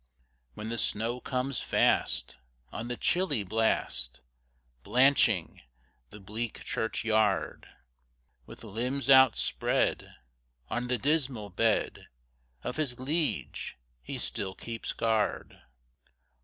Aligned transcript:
When 0.55 0.69
the 0.69 0.79
snow 0.79 1.19
comes 1.21 1.61
fast 1.61 2.37
On 2.71 2.87
the 2.87 2.97
chilly 2.97 3.43
blast, 3.43 4.19
Blanching 4.81 5.61
the 6.09 6.19
bleak 6.19 6.63
church 6.63 7.03
yard, 7.03 7.67
With 8.47 8.63
limbs 8.63 9.11
outspread 9.11 10.11
On 10.69 10.87
the 10.87 10.97
dismal 10.97 11.51
bed 11.51 12.07
Of 12.63 12.77
his 12.77 12.99
liege, 12.99 13.77
he 14.01 14.17
still 14.17 14.55
keeps 14.55 14.91
guard. 14.91 15.61